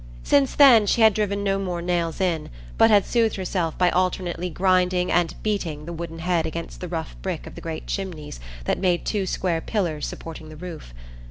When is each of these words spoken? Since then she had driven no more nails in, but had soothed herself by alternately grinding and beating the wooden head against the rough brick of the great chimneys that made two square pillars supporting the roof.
Since 0.23 0.55
then 0.55 0.87
she 0.87 1.01
had 1.01 1.13
driven 1.13 1.43
no 1.43 1.59
more 1.59 1.79
nails 1.79 2.19
in, 2.19 2.49
but 2.75 2.89
had 2.89 3.05
soothed 3.05 3.35
herself 3.35 3.77
by 3.77 3.91
alternately 3.91 4.49
grinding 4.49 5.11
and 5.11 5.35
beating 5.43 5.85
the 5.85 5.93
wooden 5.93 6.17
head 6.17 6.47
against 6.47 6.81
the 6.81 6.87
rough 6.87 7.15
brick 7.21 7.45
of 7.45 7.53
the 7.53 7.61
great 7.61 7.85
chimneys 7.85 8.39
that 8.65 8.79
made 8.79 9.05
two 9.05 9.27
square 9.27 9.61
pillars 9.61 10.07
supporting 10.07 10.49
the 10.49 10.57
roof. 10.57 10.91